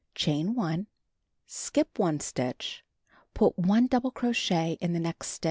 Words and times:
Chain 0.15 0.55
1. 0.55 0.87
Skip 1.45 1.99
1 1.99 2.21
stitch. 2.21 2.83
Put 3.35 3.59
1 3.59 3.85
double 3.85 4.09
crochet 4.09 4.79
in 4.81 4.93
the 4.93 4.99
next 4.99 5.27
stitch. 5.27 5.39